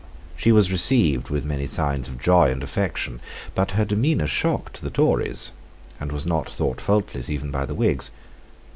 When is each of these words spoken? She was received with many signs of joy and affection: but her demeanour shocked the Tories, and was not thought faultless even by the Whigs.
She 0.35 0.51
was 0.51 0.71
received 0.71 1.29
with 1.29 1.45
many 1.45 1.67
signs 1.67 2.07
of 2.07 2.17
joy 2.17 2.49
and 2.49 2.63
affection: 2.63 3.21
but 3.53 3.73
her 3.73 3.85
demeanour 3.85 4.25
shocked 4.25 4.81
the 4.81 4.89
Tories, 4.89 5.51
and 5.99 6.11
was 6.11 6.25
not 6.25 6.49
thought 6.49 6.81
faultless 6.81 7.29
even 7.29 7.51
by 7.51 7.67
the 7.67 7.75
Whigs. 7.75 8.09